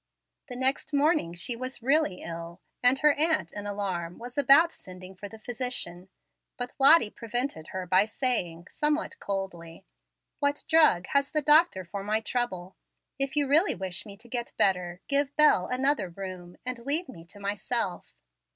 [0.47, 5.13] The next morning she was really ill, and her aunt, in alarm, was about sending
[5.13, 6.09] for the physician,
[6.57, 9.85] but Lottie prevented her by saying, somewhat coldly,
[10.39, 12.75] "What drug has the doctor for my trouble?
[13.19, 17.23] If you really wish me to get better, give Bel another room, and leave me
[17.25, 18.15] to myself.